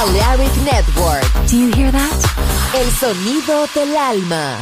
[0.00, 1.28] Balearic Network.
[1.46, 2.18] Do you hear that?
[2.74, 4.56] El sonido del alma.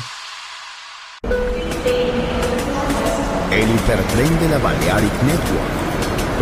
[3.52, 5.70] El hipertren de la Balearic Network.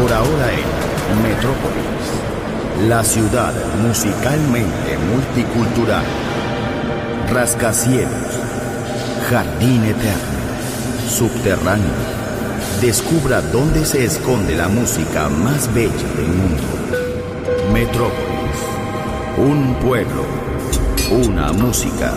[0.01, 2.89] Por ahora en Metrópolis.
[2.89, 6.07] La ciudad musicalmente multicultural.
[7.31, 8.33] Rascacielos.
[9.29, 11.11] Jardín eterno.
[11.11, 11.97] Subterráneo.
[12.81, 16.63] Descubra dónde se esconde la música más bella del mundo.
[17.75, 18.26] Metrópolis.
[19.47, 20.25] Un pueblo.
[21.09, 22.13] Una música.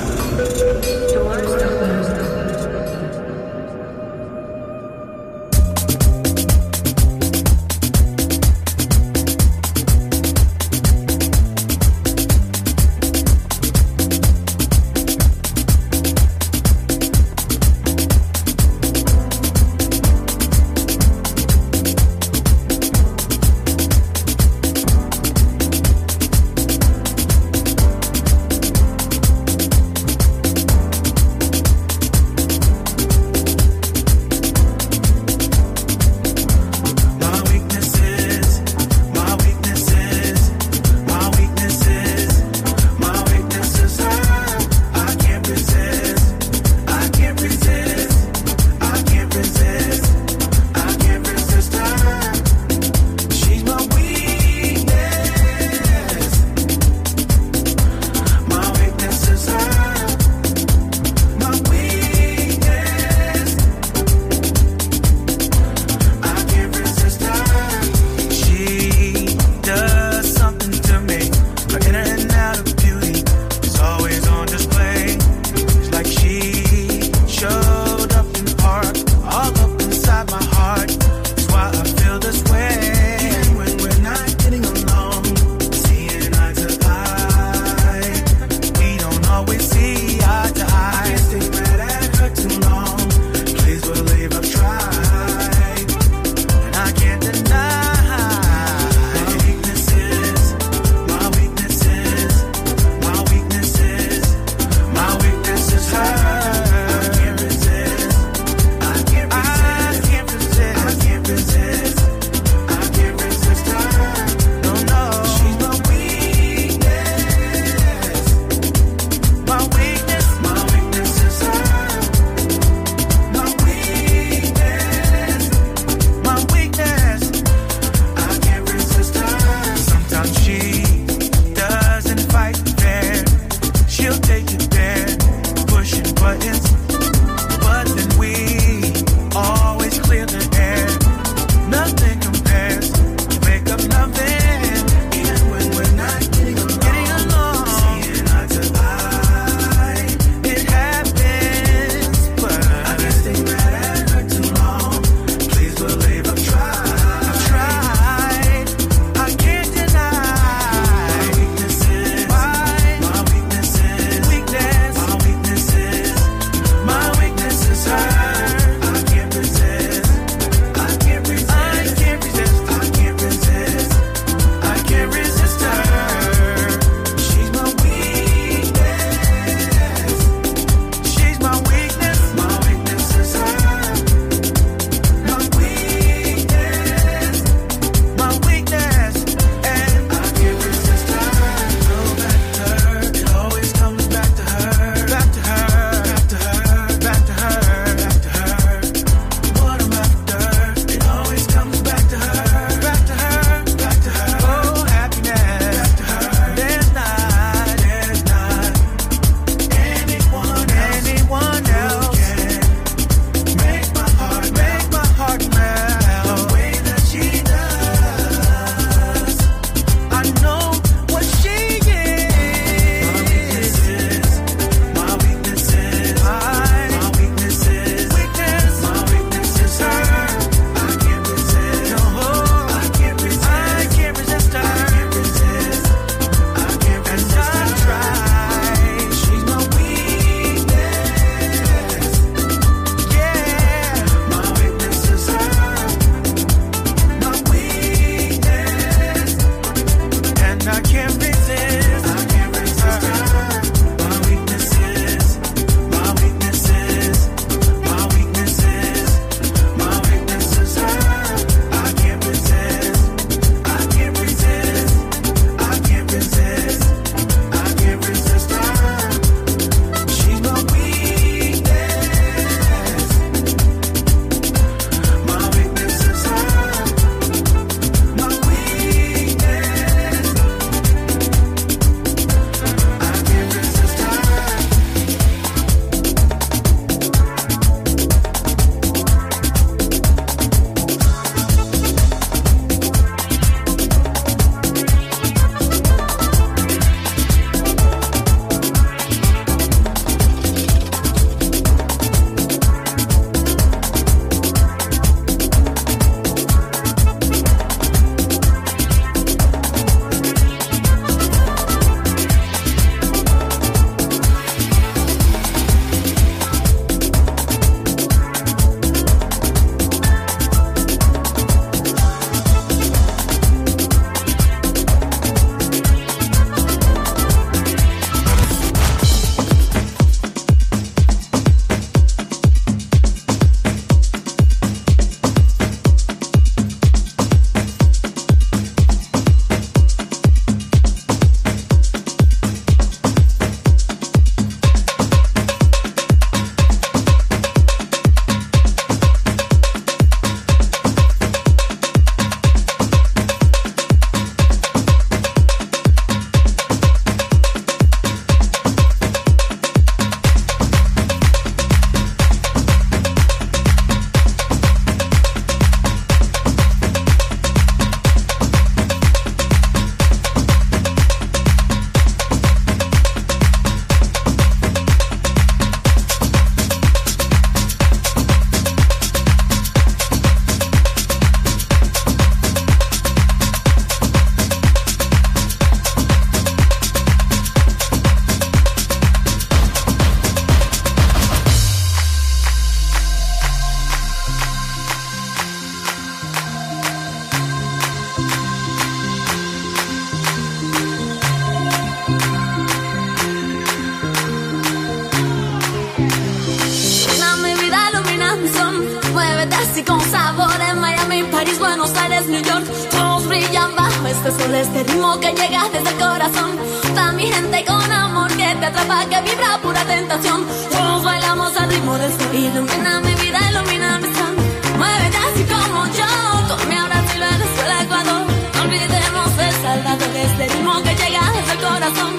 [409.79, 412.65] Así con sabor en Miami, París, Buenos Aires, New York.
[412.91, 416.51] Todos brillan bajo este sol, este ritmo que llega desde el corazón.
[416.97, 420.45] Va mi gente con amor que te atrapa, que vibra pura tentación.
[420.71, 422.35] Todos bailamos al ritmo del sol.
[422.35, 424.35] Ilumina mi vida, ilumina mi sol.
[424.77, 428.21] Muévete así como yo, con mi Brasil, Venezuela, Ecuador.
[428.55, 432.18] No olvidemos el Salvador, este ritmo que llega desde el corazón.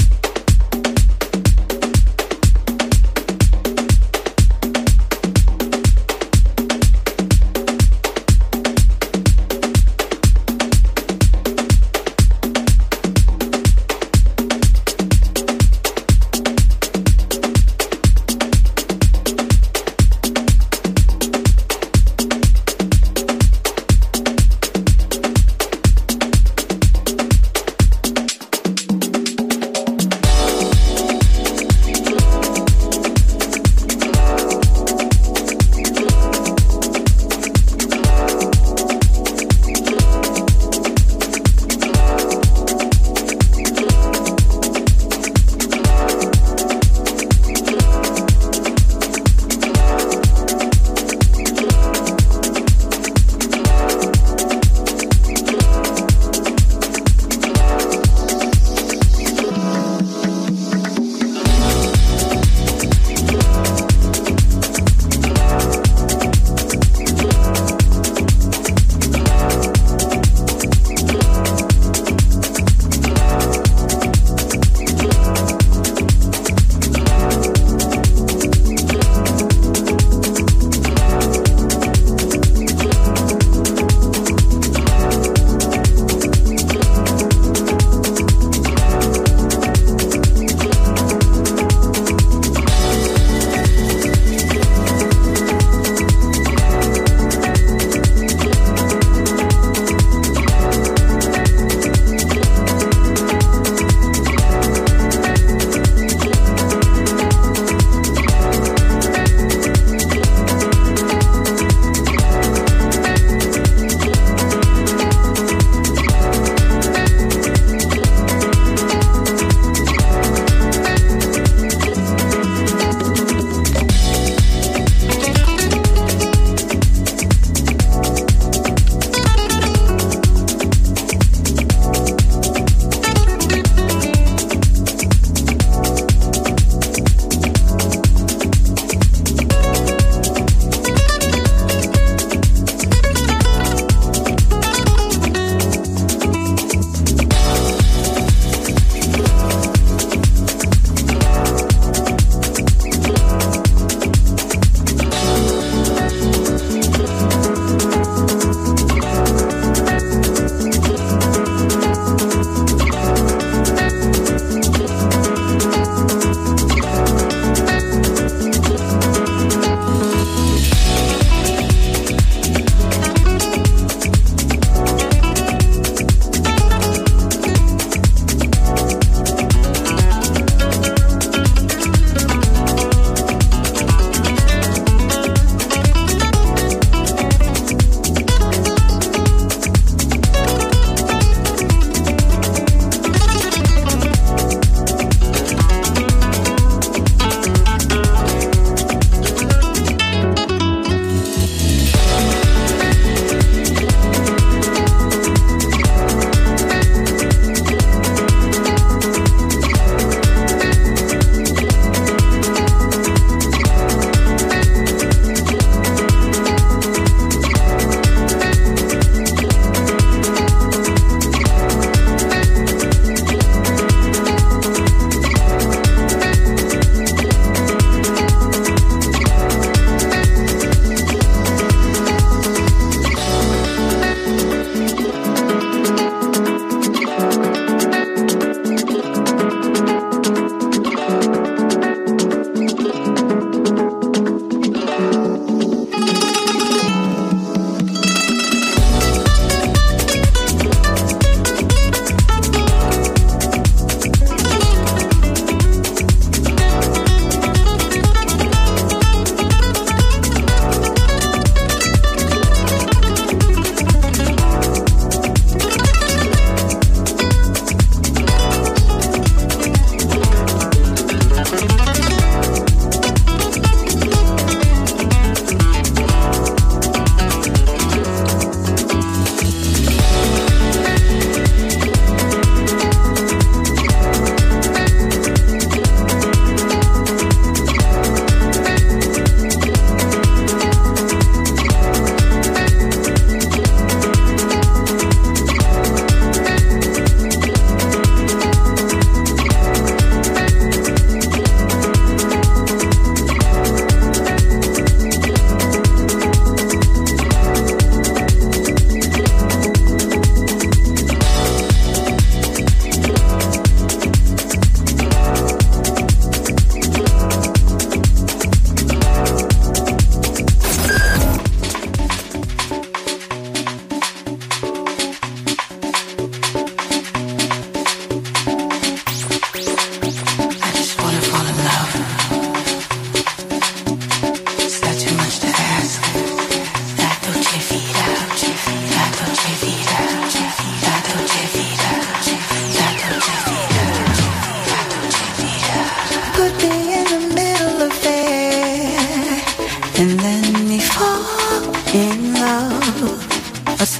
[353.01, 353.41] Metrópolis.
[353.81, 353.99] Cause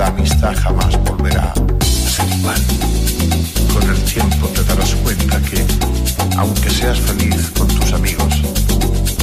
[0.00, 2.62] La amistad jamás volverá a ser igual.
[3.72, 5.62] Con el tiempo te darás cuenta que,
[6.38, 8.34] aunque seas feliz con tus amigos,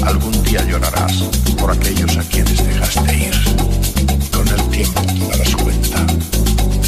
[0.06, 1.14] algún día llorarás
[1.60, 3.36] por aquellos a quienes dejaste ir.
[4.32, 6.06] Con el tiempo te darás cuenta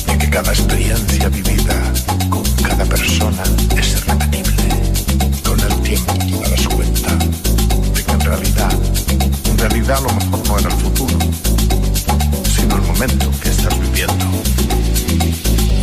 [0.06, 1.76] de que cada experiencia vivida
[2.30, 3.44] con cada persona
[3.76, 4.70] es irrepetible.
[5.44, 7.16] Con el tiempo te darás cuenta
[7.96, 8.74] de que en realidad,
[9.46, 11.18] en realidad a lo mejor no era el futuro,
[12.76, 14.26] el momento que estás viviendo.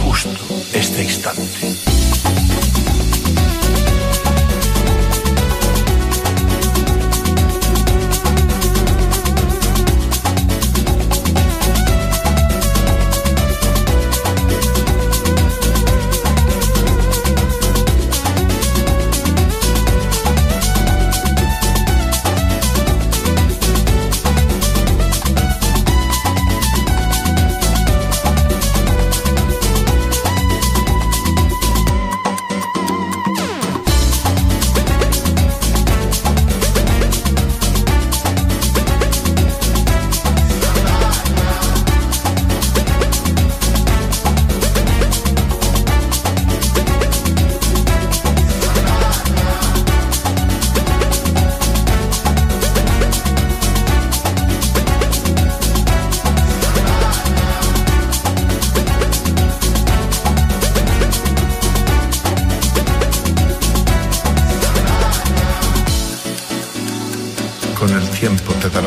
[0.05, 0.31] Justo
[0.73, 1.77] este instante.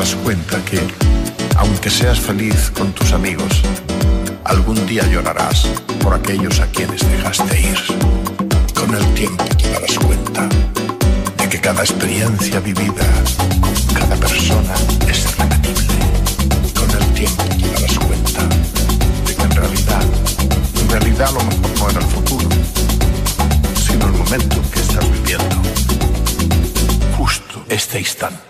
[0.00, 0.80] Darás cuenta que,
[1.58, 3.60] aunque seas feliz con tus amigos,
[4.44, 5.66] algún día llorarás
[6.02, 7.78] por aquellos a quienes dejaste ir.
[8.74, 10.48] Con el tiempo te darás cuenta
[11.36, 13.06] de que cada experiencia vivida
[13.92, 14.74] cada persona
[15.06, 15.94] es irrepetible.
[16.74, 18.42] Con el tiempo te darás cuenta
[19.26, 20.04] de que en realidad,
[20.80, 22.48] en realidad lo mejor no era el futuro,
[23.86, 25.56] sino el momento que estás viviendo.
[27.18, 28.49] Justo este instante.